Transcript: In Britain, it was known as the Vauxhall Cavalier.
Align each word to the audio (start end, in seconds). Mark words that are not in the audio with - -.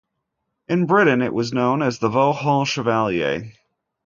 In 0.67 0.87
Britain, 0.87 1.21
it 1.21 1.31
was 1.31 1.53
known 1.53 1.83
as 1.83 1.99
the 1.99 2.09
Vauxhall 2.09 2.65
Cavalier. 2.65 3.53